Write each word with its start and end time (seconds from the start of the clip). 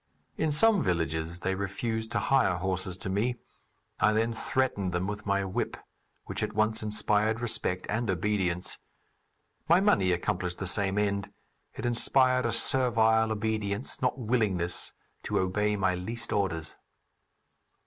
In 0.35 0.51
some 0.51 0.81
villages 0.81 1.41
they 1.41 1.53
refused 1.53 2.11
to 2.13 2.17
hire 2.17 2.55
horses 2.55 2.97
to 2.97 3.07
me; 3.07 3.35
I 3.99 4.13
then 4.13 4.33
threatened 4.33 4.93
them 4.93 5.05
with 5.05 5.27
my 5.27 5.45
whip, 5.45 5.77
which 6.25 6.41
at 6.41 6.53
once 6.53 6.81
inspired 6.81 7.39
respect 7.39 7.85
and 7.87 8.09
obedience; 8.09 8.79
my 9.69 9.79
money 9.79 10.11
accomplished 10.11 10.57
the 10.57 10.65
same 10.65 10.97
end; 10.97 11.31
it 11.75 11.85
inspired 11.85 12.47
a 12.47 12.51
servile 12.51 13.31
obedience 13.31 14.01
not 14.01 14.17
willingness 14.17 14.91
to 15.21 15.37
obey 15.37 15.75
my 15.75 15.93
least 15.93 16.33
orders. 16.33 16.77